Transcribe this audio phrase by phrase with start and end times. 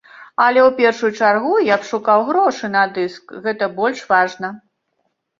[0.43, 4.49] Але ў першую чаргу, я б шукаў грошы на дыск, гэта больш важна.